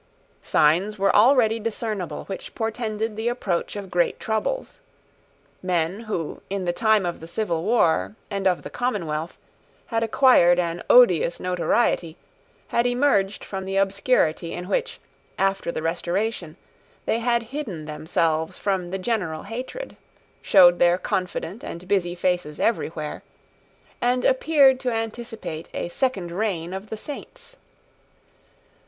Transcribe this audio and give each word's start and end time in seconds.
Signs 0.41 0.97
were 0.97 1.15
already 1.15 1.59
discernible 1.59 2.25
which 2.25 2.55
portended 2.55 3.15
the 3.15 3.27
approach 3.27 3.75
of 3.75 3.91
great 3.91 4.19
troubles. 4.19 4.79
Men, 5.61 5.99
who, 5.99 6.41
in 6.49 6.65
the 6.65 6.73
time 6.73 7.05
of 7.05 7.19
the 7.19 7.27
civil 7.27 7.61
war 7.63 8.15
and 8.31 8.47
of 8.47 8.63
the 8.63 8.71
Commonwealth, 8.71 9.37
had 9.85 10.01
acquired 10.01 10.57
an 10.57 10.81
odious 10.89 11.39
notoriety, 11.39 12.17
had 12.69 12.87
emerged 12.87 13.43
from 13.43 13.65
the 13.65 13.77
obscurity 13.77 14.53
in 14.53 14.67
which, 14.67 14.99
after 15.37 15.71
the 15.71 15.83
Restoration, 15.83 16.55
they 17.05 17.19
had 17.19 17.43
hidden 17.53 17.85
themselves 17.85 18.57
from 18.57 18.89
the 18.89 18.97
general 18.97 19.43
hatred, 19.43 19.95
showed 20.41 20.79
their 20.79 20.97
confident 20.97 21.63
and 21.63 21.87
busy 21.87 22.15
faces 22.15 22.59
everywhere, 22.59 23.21
and 24.01 24.25
appeared 24.25 24.79
to 24.79 24.89
anticipate 24.91 25.69
a 25.75 25.89
second 25.89 26.31
reign 26.31 26.73
of 26.73 26.89
the 26.89 26.97
Saints. 26.97 27.55